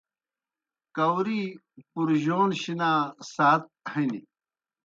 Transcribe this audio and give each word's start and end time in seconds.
کاؤری 0.95 1.41
پُرجَون 1.91 2.49
شنا 2.61 2.91
سات 3.33 3.63
ہنیْ۔ 3.91 4.21